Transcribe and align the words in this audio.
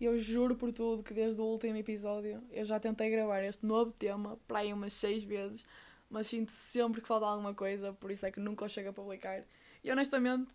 Eu 0.00 0.16
juro 0.16 0.54
por 0.54 0.72
tudo 0.72 1.02
que 1.02 1.12
desde 1.12 1.40
o 1.40 1.44
último 1.44 1.76
episódio 1.76 2.40
eu 2.52 2.64
já 2.64 2.78
tentei 2.78 3.10
gravar 3.10 3.42
este 3.42 3.66
novo 3.66 3.90
tema 3.90 4.38
para 4.46 4.60
aí 4.60 4.72
umas 4.72 4.94
seis 4.94 5.24
vezes, 5.24 5.64
mas 6.08 6.28
sinto 6.28 6.52
sempre 6.52 7.00
que 7.00 7.08
falta 7.08 7.26
alguma 7.26 7.52
coisa, 7.52 7.92
por 7.92 8.10
isso 8.12 8.24
é 8.24 8.30
que 8.30 8.38
nunca 8.38 8.64
o 8.64 8.68
chego 8.68 8.90
a 8.90 8.92
publicar. 8.92 9.42
E 9.82 9.90
honestamente, 9.90 10.52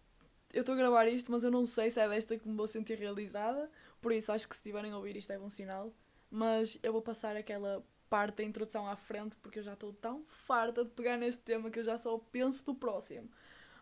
eu 0.54 0.62
estou 0.62 0.74
a 0.74 0.78
gravar 0.78 1.08
isto, 1.08 1.30
mas 1.30 1.44
eu 1.44 1.52
não 1.52 1.66
sei 1.66 1.92
se 1.92 2.00
é 2.00 2.08
desta 2.08 2.38
que 2.38 2.48
me 2.48 2.56
vou 2.56 2.68
sentir 2.68 2.98
realizada, 2.98 3.70
por 4.02 4.14
isso 4.14 4.32
acho 4.32 4.48
que 4.48 4.56
se 4.56 4.60
estiverem 4.62 4.94
a 4.94 4.98
ouvir 4.98 5.18
isto 5.18 5.34
é 5.34 5.38
bom 5.38 5.50
sinal. 5.50 5.92
Mas 6.32 6.80
eu 6.82 6.94
vou 6.94 7.02
passar 7.02 7.36
aquela 7.36 7.86
parte 8.10 8.38
da 8.38 8.44
introdução 8.44 8.88
à 8.88 8.96
frente 8.96 9.36
porque 9.42 9.60
eu 9.60 9.64
já 9.64 9.74
estou 9.74 9.92
tão 9.94 10.24
farta 10.28 10.86
de 10.86 10.92
pegar 10.92 11.18
neste 11.18 11.42
tema 11.42 11.70
que 11.70 11.80
eu 11.80 11.84
já 11.84 11.98
só 11.98 12.18
penso 12.32 12.66
do 12.66 12.76
próximo. 12.76 13.30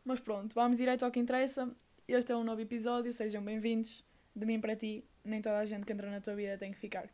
Mas 0.03 0.19
pronto, 0.19 0.55
vamos 0.55 0.77
direto 0.77 1.03
ao 1.03 1.11
que 1.11 1.19
interessa. 1.19 1.69
Este 2.07 2.31
é 2.31 2.35
um 2.35 2.43
novo 2.43 2.61
episódio, 2.61 3.13
sejam 3.13 3.43
bem-vindos. 3.43 4.03
De 4.35 4.45
mim 4.45 4.59
para 4.59 4.75
ti, 4.75 5.03
nem 5.23 5.41
toda 5.41 5.57
a 5.57 5.65
gente 5.65 5.85
que 5.85 5.93
entra 5.93 6.09
na 6.09 6.21
tua 6.21 6.35
vida 6.35 6.57
tem 6.57 6.71
que 6.71 6.79
ficar. 6.79 7.09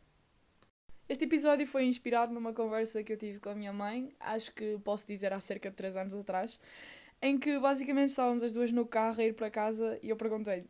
Este 1.08 1.24
episódio 1.24 1.66
foi 1.66 1.84
inspirado 1.84 2.34
numa 2.34 2.52
conversa 2.52 3.02
que 3.02 3.12
eu 3.12 3.16
tive 3.16 3.40
com 3.40 3.48
a 3.48 3.54
minha 3.54 3.72
mãe, 3.72 4.14
acho 4.20 4.52
que 4.52 4.78
posso 4.84 5.06
dizer 5.06 5.32
há 5.32 5.40
cerca 5.40 5.70
de 5.70 5.76
3 5.76 5.96
anos 5.96 6.14
atrás, 6.14 6.60
em 7.22 7.38
que 7.38 7.58
basicamente 7.58 8.10
estávamos 8.10 8.42
as 8.42 8.52
duas 8.52 8.70
no 8.70 8.84
carro 8.84 9.20
a 9.20 9.24
ir 9.24 9.34
para 9.34 9.50
casa 9.50 9.98
e 10.02 10.10
eu 10.10 10.16
perguntei-lhe: 10.16 10.68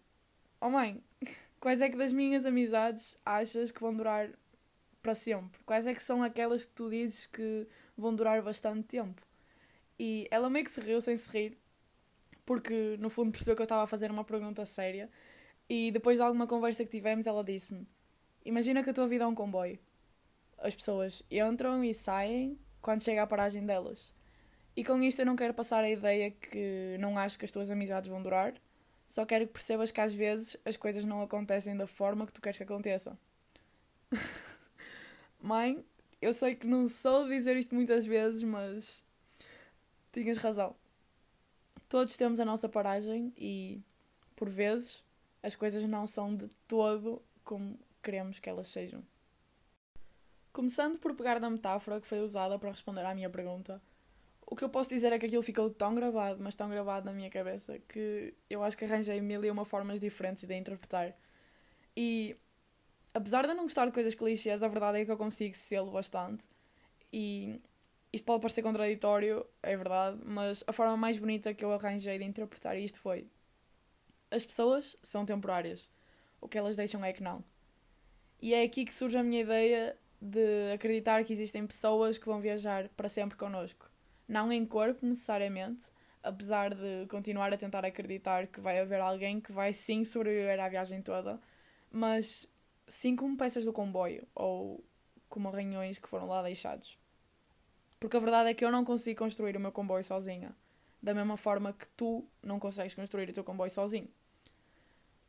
Oh 0.61 0.70
mãe, 0.70 1.03
quais 1.61 1.80
é 1.80 1.89
que 1.89 1.97
das 1.97 2.12
minhas 2.12 2.47
amizades 2.47 3.19
achas 3.27 3.73
que 3.73 3.80
vão 3.80 3.95
durar 3.95 4.30
para 5.03 5.15
sempre? 5.15 5.61
Quais 5.65 5.87
é 5.89 5.92
que 5.92 6.03
são 6.03 6.23
aquelas 6.23 6.65
que 6.65 6.73
tu 6.73 6.89
dizes 6.89 7.27
que 7.27 7.67
vão 7.97 8.15
durar 8.15 8.41
bastante 8.41 8.84
tempo? 8.84 9.20
E 9.98 10.28
ela 10.30 10.48
meio 10.48 10.65
que 10.65 10.70
se 10.70 10.80
riu 10.80 11.01
sem 11.01 11.17
se 11.17 11.30
rir, 11.33 11.59
porque 12.47 12.97
no 13.01 13.11
fundo 13.11 13.33
percebeu 13.33 13.56
que 13.56 13.62
eu 13.62 13.65
estava 13.65 13.83
a 13.83 13.87
fazer 13.89 14.11
uma 14.11 14.25
pergunta 14.25 14.65
séria. 14.65 15.11
E 15.69 15.91
depois 15.91 16.17
de 16.17 16.23
alguma 16.23 16.47
conversa 16.47 16.85
que 16.85 16.91
tivemos, 16.91 17.27
ela 17.27 17.45
disse-me: 17.45 17.87
Imagina 18.45 18.83
que 18.83 18.91
a 18.91 18.95
tua 18.95 19.07
vida 19.07 19.25
é 19.25 19.27
um 19.27 19.35
comboio. 19.35 19.79
As 20.59 20.75
pessoas 20.75 21.23
entram 21.31 21.84
e 21.84 21.95
saem 21.95 22.59
quando 22.81 23.03
chega 23.03 23.23
a 23.23 23.27
paragem 23.27 23.65
delas. 23.65 24.15
E 24.75 24.83
com 24.84 25.03
isto 25.03 25.20
eu 25.20 25.27
não 25.27 25.37
quero 25.37 25.53
passar 25.53 25.84
a 25.84 25.91
ideia 25.91 26.31
que 26.31 26.97
não 27.01 27.19
acho 27.19 27.39
que 27.39 27.45
as 27.45 27.51
tuas 27.51 27.70
amizades 27.70 28.09
vão 28.09 28.23
durar, 28.23 28.55
só 29.09 29.27
quero 29.27 29.47
que 29.47 29.55
percebas 29.55 29.91
que 29.91 30.01
às 30.01 30.12
vezes 30.12 30.57
as 30.65 30.77
coisas 30.77 31.05
não 31.05 31.23
acontecem 31.23 31.77
da 31.77 31.87
forma 31.87 32.27
que 32.27 32.33
tu 32.33 32.41
queres 32.41 32.59
que 32.59 32.62
aconteçam. 32.62 33.19
Mãe, 35.41 35.85
eu 36.20 36.33
sei 36.35 36.55
que 36.55 36.67
não 36.67 36.87
sou 36.87 37.27
dizer 37.27 37.57
isto 37.57 37.75
muitas 37.75 38.05
vezes, 38.05 38.42
mas 38.42 39.03
tinhas 40.12 40.39
razão. 40.39 40.77
Todos 41.89 42.17
temos 42.17 42.39
a 42.39 42.45
nossa 42.45 42.69
paragem 42.69 43.33
e, 43.37 43.81
por 44.37 44.48
vezes, 44.48 45.03
as 45.49 45.57
coisas 45.57 45.83
não 45.89 46.07
são 46.07 46.37
de 46.37 46.47
todo 46.69 47.21
como 47.43 47.79
queremos 48.03 48.39
que 48.39 48.49
elas 48.49 48.69
sejam. 48.69 49.03
Começando 50.53 50.99
por 50.99 51.15
pegar 51.15 51.41
na 51.41 51.49
metáfora 51.49 52.01
que 52.01 52.07
foi 52.07 52.21
usada 52.21 52.59
para 52.59 52.71
responder 52.71 53.05
à 53.05 53.15
minha 53.15 53.31
pergunta, 53.31 53.83
o 54.47 54.55
que 54.55 54.63
eu 54.63 54.69
posso 54.69 54.91
dizer 54.91 55.13
é 55.13 55.19
que 55.19 55.27
aquilo 55.27 55.43
ficou 55.43 55.71
tão 55.71 55.95
gravado, 55.95 56.43
mas 56.43 56.55
tão 56.55 56.69
gravado 56.69 57.07
na 57.07 57.13
minha 57.13 57.31
cabeça, 57.31 57.79
que 57.89 58.35
eu 58.49 58.63
acho 58.63 58.77
que 58.77 58.85
arranjei 58.85 59.21
mil 59.21 59.43
e 59.45 59.51
uma 59.51 59.65
formas 59.65 60.01
diferentes 60.01 60.45
de 60.45 60.55
interpretar. 60.55 61.17
E 61.97 62.37
apesar 63.15 63.45
de 63.45 63.49
eu 63.49 63.55
não 63.55 63.65
gostar 63.65 63.87
de 63.87 63.93
coisas 63.93 64.15
clichês, 64.15 64.63
a 64.63 64.69
verdade 64.69 65.01
é 65.01 65.05
que 65.05 65.11
eu 65.11 65.17
consigo 65.17 65.57
sê-lo 65.57 65.91
bastante. 65.91 66.45
E 67.11 67.61
isto 68.13 68.25
pode 68.25 68.43
parecer 68.43 68.63
contraditório, 68.63 69.47
é 69.63 69.77
verdade, 69.77 70.19
mas 70.25 70.63
a 70.67 70.73
forma 70.73 70.97
mais 70.97 71.19
bonita 71.19 71.55
que 71.55 71.65
eu 71.65 71.73
arranjei 71.73 72.19
de 72.19 72.25
interpretar 72.25 72.77
isto 72.77 73.01
foi: 73.01 73.27
as 74.31 74.45
pessoas 74.45 74.97
são 75.03 75.25
temporárias, 75.25 75.91
o 76.41 76.48
que 76.48 76.59
elas 76.59 76.77
deixam 76.77 77.05
é 77.05 77.12
que 77.12 77.23
não. 77.23 77.45
E 78.41 78.55
é 78.55 78.62
aqui 78.62 78.85
que 78.85 78.95
surge 78.95 79.17
a 79.17 79.23
minha 79.23 79.41
ideia 79.41 79.97
de 80.20 80.73
acreditar 80.73 81.25
que 81.25 81.33
existem 81.33 81.67
pessoas 81.67 82.19
que 82.19 82.27
vão 82.27 82.41
viajar 82.41 82.89
para 82.91 83.09
sempre 83.09 83.37
connosco 83.37 83.89
não 84.29 84.53
em 84.53 84.65
corpo 84.67 85.07
necessariamente, 85.07 85.86
apesar 86.23 86.75
de 86.75 87.07
continuar 87.08 87.52
a 87.52 87.57
tentar 87.57 87.85
acreditar 87.85 88.47
que 88.47 88.61
vai 88.61 88.79
haver 88.79 89.01
alguém 89.01 89.41
que 89.41 89.51
vai 89.51 89.73
sim 89.73 90.05
sobreviver 90.05 90.61
à 90.61 90.69
viagem 90.69 91.01
toda, 91.01 91.41
mas 91.91 92.47
sim 92.86 93.17
como 93.17 93.36
peças 93.36 93.64
do 93.64 93.73
comboio 93.73 94.29
ou 94.35 94.85
como 95.29 95.48
arranhões 95.48 95.98
que 95.98 96.08
foram 96.08 96.27
lá 96.27 96.42
deixados. 96.42 96.98
Porque 97.98 98.17
a 98.17 98.20
verdade 98.20 98.51
é 98.51 98.55
que 98.55 98.64
eu 98.64 98.70
não 98.70 98.85
consigo 98.85 99.19
construir 99.19 99.57
o 99.57 99.61
meu 99.61 99.73
comboio 99.73 100.05
sozinha, 100.05 100.55
da 101.02 101.14
mesma 101.14 101.36
forma 101.36 101.73
que 101.73 101.89
tu 101.91 102.25
não 102.42 102.61
consegues 102.61 102.95
construir 102.95 103.31
o 103.31 103.33
teu 103.33 103.42
comboio 103.42 103.70
sozinho. 103.70 104.08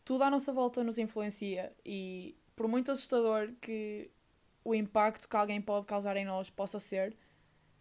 Tudo 0.09 0.23
à 0.23 0.29
nossa 0.31 0.51
volta 0.51 0.83
nos 0.83 0.97
influencia 0.97 1.71
e, 1.85 2.35
por 2.55 2.67
muito 2.67 2.91
assustador 2.91 3.53
que 3.61 4.09
o 4.65 4.73
impacto 4.73 5.29
que 5.29 5.35
alguém 5.35 5.61
pode 5.61 5.85
causar 5.85 6.17
em 6.17 6.25
nós 6.25 6.49
possa 6.49 6.79
ser, 6.79 7.15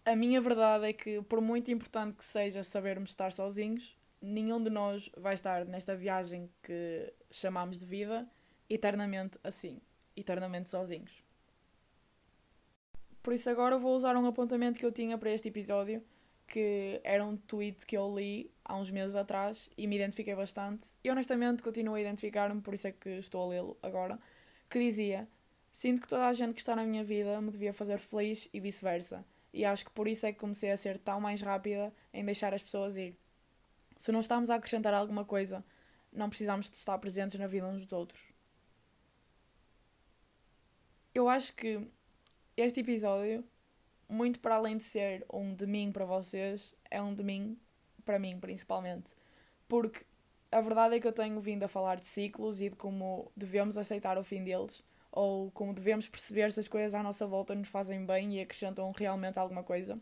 a 0.04 0.14
minha 0.14 0.38
verdade 0.38 0.88
é 0.88 0.92
que, 0.92 1.22
por 1.22 1.40
muito 1.40 1.70
importante 1.70 2.18
que 2.18 2.24
seja 2.26 2.62
sabermos 2.62 3.08
estar 3.08 3.32
sozinhos, 3.32 3.96
nenhum 4.20 4.62
de 4.62 4.68
nós 4.68 5.10
vai 5.16 5.32
estar 5.32 5.64
nesta 5.64 5.96
viagem 5.96 6.50
que 6.62 7.10
chamamos 7.30 7.78
de 7.78 7.86
vida 7.86 8.28
eternamente 8.68 9.38
assim, 9.42 9.80
eternamente 10.14 10.68
sozinhos. 10.68 11.24
Por 13.22 13.32
isso, 13.32 13.48
agora 13.48 13.78
vou 13.78 13.96
usar 13.96 14.14
um 14.18 14.26
apontamento 14.26 14.78
que 14.78 14.84
eu 14.84 14.92
tinha 14.92 15.16
para 15.16 15.30
este 15.30 15.48
episódio, 15.48 16.04
que 16.46 17.00
era 17.02 17.24
um 17.24 17.38
tweet 17.38 17.86
que 17.86 17.96
eu 17.96 18.14
li 18.14 18.50
há 18.68 18.76
uns 18.76 18.90
meses 18.90 19.16
atrás 19.16 19.70
e 19.76 19.86
me 19.86 19.96
identifiquei 19.96 20.36
bastante. 20.36 20.88
E 21.02 21.10
honestamente 21.10 21.62
continuo 21.62 21.94
a 21.94 22.00
identificar-me, 22.00 22.60
por 22.60 22.74
isso 22.74 22.86
é 22.86 22.92
que 22.92 23.08
estou 23.10 23.42
a 23.44 23.48
lê-lo 23.48 23.76
agora. 23.82 24.18
Que 24.70 24.78
dizia: 24.78 25.26
Sinto 25.72 26.02
que 26.02 26.08
toda 26.08 26.28
a 26.28 26.32
gente 26.32 26.52
que 26.54 26.60
está 26.60 26.76
na 26.76 26.84
minha 26.84 27.02
vida 27.02 27.40
me 27.40 27.50
devia 27.50 27.72
fazer 27.72 27.98
feliz 27.98 28.48
e 28.52 28.60
vice-versa 28.60 29.24
e 29.52 29.64
acho 29.64 29.86
que 29.86 29.90
por 29.90 30.06
isso 30.06 30.26
é 30.26 30.32
que 30.32 30.38
comecei 30.38 30.70
a 30.70 30.76
ser 30.76 30.98
tão 30.98 31.20
mais 31.20 31.40
rápida 31.40 31.92
em 32.12 32.24
deixar 32.24 32.52
as 32.54 32.62
pessoas 32.62 32.96
ir. 32.96 33.16
Se 33.96 34.12
não 34.12 34.20
estamos 34.20 34.50
a 34.50 34.54
acrescentar 34.54 34.94
alguma 34.94 35.24
coisa, 35.24 35.64
não 36.12 36.28
precisamos 36.28 36.70
de 36.70 36.76
estar 36.76 36.96
presentes 36.98 37.38
na 37.38 37.46
vida 37.46 37.66
uns 37.66 37.82
dos 37.82 37.92
outros. 37.92 38.32
Eu 41.14 41.28
acho 41.28 41.52
que 41.54 41.80
este 42.56 42.80
episódio, 42.80 43.44
muito 44.08 44.38
para 44.38 44.56
além 44.56 44.76
de 44.76 44.84
ser 44.84 45.26
um 45.32 45.54
de 45.54 45.66
mim 45.66 45.90
para 45.90 46.04
vocês, 46.04 46.74
é 46.90 47.02
um 47.02 47.14
de 47.14 47.24
mim 47.24 47.58
para 48.08 48.18
mim, 48.18 48.40
principalmente. 48.40 49.12
Porque 49.68 50.00
a 50.50 50.62
verdade 50.62 50.96
é 50.96 51.00
que 51.00 51.06
eu 51.06 51.12
tenho 51.12 51.38
vindo 51.40 51.62
a 51.64 51.68
falar 51.68 51.96
de 51.96 52.06
ciclos 52.06 52.58
e 52.58 52.70
de 52.70 52.76
como 52.76 53.30
devemos 53.36 53.76
aceitar 53.76 54.16
o 54.16 54.24
fim 54.24 54.42
deles 54.42 54.82
ou 55.12 55.50
como 55.50 55.74
devemos 55.74 56.08
perceber 56.08 56.50
se 56.50 56.60
as 56.60 56.68
coisas 56.68 56.94
à 56.94 57.02
nossa 57.02 57.26
volta 57.26 57.54
nos 57.54 57.68
fazem 57.68 58.06
bem 58.06 58.36
e 58.36 58.40
acrescentam 58.40 58.90
realmente 58.92 59.38
alguma 59.38 59.62
coisa. 59.62 60.00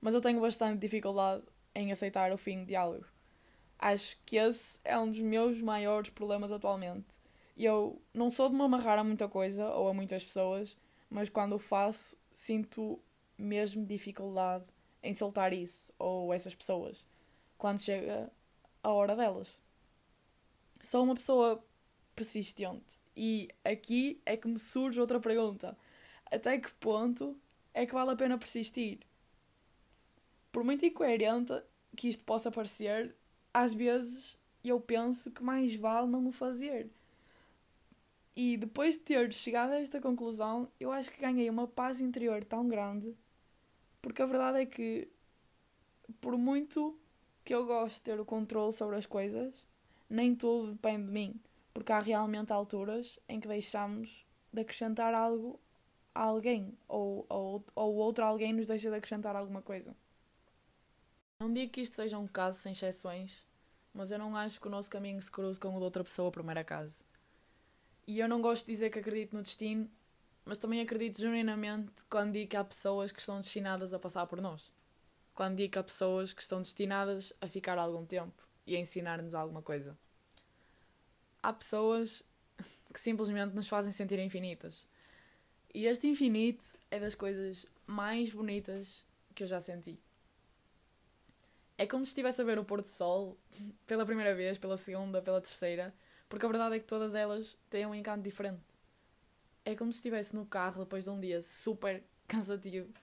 Mas 0.00 0.14
eu 0.14 0.22
tenho 0.22 0.40
bastante 0.40 0.78
dificuldade 0.78 1.42
em 1.74 1.92
aceitar 1.92 2.32
o 2.32 2.38
fim 2.38 2.64
de 2.64 2.74
algo. 2.74 3.04
Acho 3.78 4.16
que 4.24 4.38
esse 4.38 4.80
é 4.82 4.98
um 4.98 5.10
dos 5.10 5.20
meus 5.20 5.60
maiores 5.60 6.08
problemas 6.08 6.50
atualmente. 6.50 7.08
Eu 7.58 8.00
não 8.14 8.30
sou 8.30 8.48
de 8.48 8.54
me 8.54 8.62
amarrar 8.62 8.98
a 8.98 9.04
muita 9.04 9.28
coisa 9.28 9.68
ou 9.68 9.88
a 9.88 9.92
muitas 9.92 10.24
pessoas, 10.24 10.74
mas 11.10 11.28
quando 11.28 11.56
o 11.56 11.58
faço, 11.58 12.16
sinto 12.32 12.98
mesmo 13.36 13.84
dificuldade 13.84 14.64
em 15.06 15.14
soltar 15.14 15.52
isso 15.52 15.92
ou 15.98 16.34
essas 16.34 16.54
pessoas 16.54 17.04
quando 17.56 17.80
chega 17.80 18.30
a 18.82 18.90
hora 18.90 19.14
delas. 19.14 19.58
Sou 20.80 21.04
uma 21.04 21.14
pessoa 21.14 21.64
persistente 22.14 22.84
e 23.16 23.48
aqui 23.64 24.20
é 24.26 24.36
que 24.36 24.48
me 24.48 24.58
surge 24.58 25.00
outra 25.00 25.20
pergunta: 25.20 25.76
até 26.30 26.58
que 26.58 26.72
ponto 26.74 27.36
é 27.72 27.86
que 27.86 27.94
vale 27.94 28.10
a 28.10 28.16
pena 28.16 28.36
persistir? 28.36 28.98
Por 30.50 30.64
muito 30.64 30.84
incoerente 30.84 31.52
que 31.94 32.08
isto 32.08 32.24
possa 32.24 32.50
parecer, 32.50 33.14
às 33.54 33.72
vezes 33.72 34.38
eu 34.64 34.80
penso 34.80 35.30
que 35.30 35.42
mais 35.42 35.76
vale 35.76 36.08
não 36.08 36.26
o 36.26 36.32
fazer. 36.32 36.90
E 38.34 38.56
depois 38.56 38.96
de 38.96 39.02
ter 39.02 39.32
chegado 39.32 39.70
a 39.70 39.80
esta 39.80 40.00
conclusão, 40.00 40.68
eu 40.80 40.92
acho 40.92 41.10
que 41.10 41.20
ganhei 41.20 41.48
uma 41.48 41.66
paz 41.66 42.00
interior 42.00 42.44
tão 42.44 42.68
grande, 42.68 43.16
porque 44.06 44.22
a 44.22 44.26
verdade 44.26 44.60
é 44.60 44.66
que, 44.66 45.08
por 46.20 46.38
muito 46.38 46.96
que 47.44 47.52
eu 47.52 47.66
gosto 47.66 47.96
de 47.96 48.02
ter 48.02 48.20
o 48.20 48.24
controle 48.24 48.72
sobre 48.72 48.94
as 48.94 49.06
coisas, 49.06 49.66
nem 50.08 50.32
tudo 50.32 50.74
depende 50.74 51.06
de 51.06 51.12
mim 51.12 51.40
porque 51.74 51.92
há 51.92 51.98
realmente 51.98 52.54
alturas 52.54 53.18
em 53.28 53.40
que 53.40 53.46
deixamos 53.46 54.24
de 54.50 54.62
acrescentar 54.62 55.12
algo 55.12 55.60
a 56.14 56.22
alguém, 56.22 56.72
ou, 56.88 57.26
ou, 57.28 57.62
ou 57.74 57.94
outro 57.96 58.24
alguém 58.24 58.54
nos 58.54 58.64
deixa 58.64 58.88
de 58.88 58.96
acrescentar 58.96 59.34
alguma 59.34 59.60
coisa. 59.60 59.94
Não 61.38 61.52
digo 61.52 61.70
que 61.72 61.82
isto 61.82 61.96
seja 61.96 62.16
um 62.16 62.26
caso 62.26 62.60
sem 62.60 62.72
exceções, 62.72 63.46
mas 63.92 64.10
eu 64.10 64.18
não 64.18 64.34
acho 64.34 64.58
que 64.58 64.68
o 64.68 64.70
nosso 64.70 64.88
caminho 64.88 65.20
se 65.20 65.30
cruze 65.30 65.60
com 65.60 65.68
o 65.68 65.78
de 65.78 65.84
outra 65.84 66.02
pessoa 66.02 66.30
por 66.30 66.42
mero 66.42 66.60
acaso. 66.60 67.04
E 68.06 68.20
eu 68.20 68.28
não 68.28 68.40
gosto 68.40 68.64
de 68.64 68.72
dizer 68.72 68.88
que 68.88 69.00
acredito 69.00 69.36
no 69.36 69.42
destino, 69.42 69.90
mas 70.46 70.56
também 70.56 70.80
acredito 70.80 71.18
genuinamente 71.18 71.92
quando 72.08 72.32
digo 72.32 72.48
que 72.48 72.56
há 72.56 72.64
pessoas 72.64 73.12
que 73.12 73.20
estão 73.20 73.40
destinadas 73.42 73.92
a 73.92 73.98
passar 73.98 74.26
por 74.26 74.40
nós. 74.40 74.72
Quando 75.34 75.56
digo 75.56 75.72
que 75.72 75.78
há 75.78 75.82
pessoas 75.82 76.32
que 76.32 76.40
estão 76.40 76.62
destinadas 76.62 77.34
a 77.42 77.46
ficar 77.46 77.76
algum 77.76 78.06
tempo 78.06 78.48
e 78.66 78.74
a 78.74 78.78
ensinar-nos 78.80 79.34
alguma 79.34 79.60
coisa 79.60 79.98
há 81.46 81.52
pessoas 81.52 82.24
que 82.92 82.98
simplesmente 82.98 83.54
nos 83.54 83.68
fazem 83.68 83.92
sentir 83.92 84.18
infinitas. 84.18 84.88
E 85.72 85.86
este 85.86 86.08
infinito 86.08 86.76
é 86.90 86.98
das 86.98 87.14
coisas 87.14 87.64
mais 87.86 88.32
bonitas 88.32 89.06
que 89.32 89.44
eu 89.44 89.46
já 89.46 89.60
senti. 89.60 89.96
É 91.78 91.86
como 91.86 92.04
se 92.04 92.10
estivesse 92.10 92.40
a 92.40 92.44
ver 92.44 92.58
o 92.58 92.64
pôr 92.64 92.82
do 92.82 92.88
sol 92.88 93.38
pela 93.86 94.04
primeira 94.04 94.34
vez, 94.34 94.58
pela 94.58 94.76
segunda, 94.76 95.22
pela 95.22 95.40
terceira, 95.40 95.94
porque 96.28 96.44
a 96.44 96.48
verdade 96.48 96.76
é 96.76 96.78
que 96.80 96.86
todas 96.86 97.14
elas 97.14 97.56
têm 97.70 97.86
um 97.86 97.94
encanto 97.94 98.24
diferente. 98.24 98.62
É 99.68 99.74
como 99.74 99.92
se 99.92 99.98
estivesse 99.98 100.32
no 100.32 100.46
carro 100.46 100.84
depois 100.84 101.02
de 101.02 101.10
um 101.10 101.18
dia 101.18 101.42
super 101.42 102.04
cansativo 102.28 102.94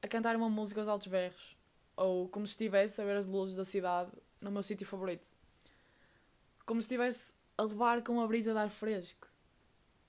a 0.00 0.08
cantar 0.08 0.34
uma 0.34 0.48
música 0.48 0.80
aos 0.80 0.88
altos 0.88 1.08
berros, 1.08 1.54
ou 1.94 2.26
como 2.30 2.46
se 2.46 2.52
estivesse 2.52 2.98
a 2.98 3.04
ver 3.04 3.18
as 3.18 3.26
luzes 3.26 3.58
da 3.58 3.64
cidade 3.66 4.10
no 4.40 4.50
meu 4.50 4.62
sítio 4.62 4.86
favorito. 4.86 5.36
Como 6.64 6.80
se 6.80 6.86
estivesse 6.86 7.34
a 7.58 7.64
levar 7.64 8.02
com 8.02 8.14
uma 8.14 8.26
brisa 8.26 8.54
de 8.54 8.58
ar 8.58 8.70
fresco. 8.70 9.28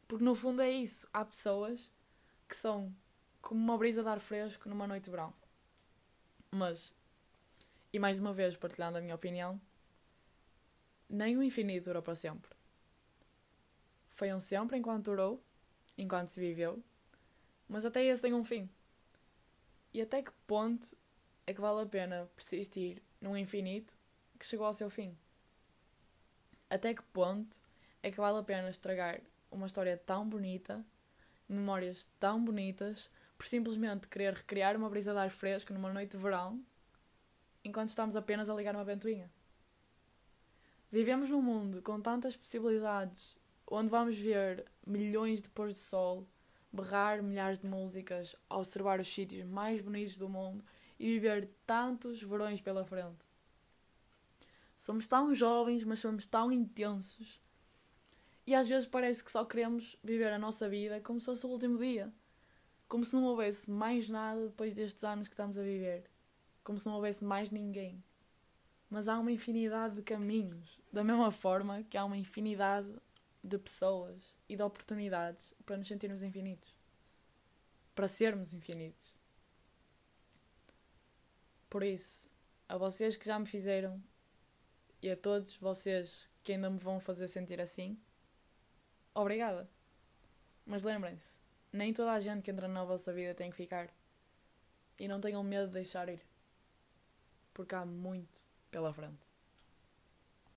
Porque 0.08 0.24
no 0.24 0.36
fundo 0.36 0.62
é 0.62 0.72
isso. 0.72 1.06
Há 1.12 1.26
pessoas 1.26 1.92
que 2.48 2.56
são 2.56 2.96
como 3.42 3.60
uma 3.60 3.78
brisa 3.78 4.02
de 4.02 4.08
ar 4.08 4.22
fresco 4.22 4.70
numa 4.70 4.88
noite 4.88 5.04
de 5.04 5.12
verão. 5.12 5.34
Mas, 6.50 6.96
e 7.92 8.00
mais 8.00 8.22
uma 8.22 8.32
vez 8.32 8.56
partilhando 8.56 8.98
a 8.98 9.02
minha 9.02 9.16
opinião, 9.16 9.60
nem 11.10 11.36
o 11.36 11.44
infinito 11.44 11.84
dura 11.84 12.02
para 12.02 12.16
sempre. 12.16 12.61
Foi 14.12 14.32
um 14.34 14.40
sempre 14.40 14.78
enquanto 14.78 15.06
durou, 15.06 15.44
enquanto 15.98 16.30
se 16.30 16.40
viveu, 16.40 16.84
mas 17.68 17.86
até 17.86 18.04
esse 18.04 18.22
tem 18.22 18.34
um 18.34 18.44
fim. 18.44 18.70
E 19.94 20.02
até 20.02 20.22
que 20.22 20.32
ponto 20.46 20.96
é 21.48 21.54
que 21.54 21.62
vale 21.62 21.82
a 21.82 21.86
pena 21.86 22.30
persistir 22.36 23.02
num 23.20 23.36
infinito 23.36 23.98
que 24.38 24.46
chegou 24.46 24.66
ao 24.66 24.74
seu 24.74 24.90
fim? 24.90 25.18
Até 26.70 26.94
que 26.94 27.02
ponto 27.02 27.60
é 28.04 28.12
que 28.12 28.18
vale 28.18 28.38
a 28.38 28.44
pena 28.44 28.70
estragar 28.70 29.22
uma 29.50 29.66
história 29.66 29.98
tão 29.98 30.28
bonita, 30.28 30.86
memórias 31.48 32.10
tão 32.20 32.44
bonitas, 32.44 33.10
por 33.38 33.46
simplesmente 33.46 34.08
querer 34.08 34.34
recriar 34.34 34.76
uma 34.76 34.90
brisa 34.90 35.14
de 35.14 35.20
ar 35.20 35.30
fresco 35.30 35.74
numa 35.74 35.92
noite 35.92 36.12
de 36.12 36.18
verão, 36.18 36.64
enquanto 37.64 37.90
estamos 37.90 38.16
apenas 38.16 38.50
a 38.50 38.54
ligar 38.54 38.76
uma 38.76 38.86
ventoinha? 38.86 39.32
Vivemos 40.92 41.30
num 41.30 41.42
mundo 41.42 41.82
com 41.82 42.00
tantas 42.00 42.36
possibilidades, 42.36 43.38
onde 43.74 43.90
vamos 43.90 44.18
ver 44.18 44.66
milhões 44.86 45.42
de 45.42 45.50
pôr 45.50 45.70
do 45.70 45.80
sol, 45.80 46.28
berrar 46.72 47.24
milhares 47.24 47.58
de 47.58 47.66
músicas, 47.66 48.36
observar 48.50 49.00
os 49.00 49.12
sítios 49.12 49.46
mais 49.46 49.82
bonitos 49.82 50.18
do 50.18 50.28
mundo 50.28 50.64
e 51.00 51.08
viver 51.08 51.50
tantos 51.66 52.22
verões 52.22 52.62
pela 52.62 52.86
frente. 52.86 53.26
Somos 54.76 55.08
tão 55.08 55.34
jovens, 55.34 55.84
mas 55.84 56.00
somos 56.00 56.26
tão 56.26 56.52
intensos. 56.52 57.42
E 58.46 58.54
às 58.54 58.68
vezes 58.68 58.88
parece 58.88 59.24
que 59.24 59.32
só 59.32 59.46
queremos 59.46 59.96
viver 60.04 60.34
a 60.34 60.40
nossa 60.40 60.68
vida 60.68 61.00
como 61.00 61.20
se 61.20 61.26
fosse 61.28 61.46
o 61.46 61.50
último 61.50 61.78
dia. 61.78 62.12
Como 62.88 63.06
se 63.06 63.16
não 63.16 63.24
houvesse 63.24 63.72
mais 63.72 64.10
nada 64.10 64.48
depois 64.48 64.74
destes 64.74 65.04
anos 65.04 65.28
que 65.28 65.34
estamos 65.34 65.58
a 65.58 65.64
viver. 65.64 66.04
Como 66.64 66.78
se 66.78 66.86
não 66.88 66.96
houvesse 66.96 67.24
mais 67.24 67.50
ninguém 67.50 68.04
mas 68.92 69.08
há 69.08 69.18
uma 69.18 69.32
infinidade 69.32 69.96
de 69.96 70.02
caminhos, 70.02 70.78
da 70.92 71.02
mesma 71.02 71.32
forma 71.32 71.82
que 71.84 71.98
há 71.98 72.04
uma 72.04 72.18
infinidade 72.18 72.90
de 73.44 73.58
pessoas 73.58 74.38
e 74.48 74.56
de 74.56 74.64
oportunidades 74.64 75.54
para 75.66 75.78
nos 75.78 75.88
sentirmos 75.88 76.24
infinitos, 76.24 76.74
para 77.96 78.08
sermos 78.08 78.54
infinitos. 78.54 79.16
Por 81.70 81.84
isso, 81.84 82.30
a 82.68 82.78
vocês 82.78 83.18
que 83.18 83.26
já 83.26 83.40
me 83.40 83.46
fizeram 83.46 84.02
e 85.02 85.10
a 85.10 85.18
todos 85.18 85.56
vocês 85.56 86.30
que 86.44 86.54
ainda 86.54 86.70
me 86.70 86.78
vão 86.78 87.00
fazer 87.00 87.28
sentir 87.28 87.60
assim, 87.62 87.98
obrigada. 89.16 89.70
Mas 90.66 90.84
lembrem-se, 90.84 91.40
nem 91.72 91.94
toda 91.94 92.12
a 92.12 92.20
gente 92.20 92.44
que 92.44 92.52
entra 92.52 92.68
na 92.68 92.84
vossa 92.84 93.14
vida 93.14 93.34
tem 93.34 93.50
que 93.50 93.56
ficar. 93.56 93.90
E 95.00 95.08
não 95.08 95.20
tenham 95.20 95.44
medo 95.44 95.68
de 95.68 95.74
deixar 95.74 96.10
ir. 96.10 96.22
Porque 97.54 97.74
há 97.74 97.86
muito 97.86 98.46
pela 98.70 98.94
frente. 98.94 99.31